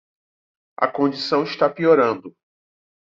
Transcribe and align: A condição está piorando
A 0.79 0.87
condição 0.87 1.43
está 1.43 1.69
piorando 1.69 2.35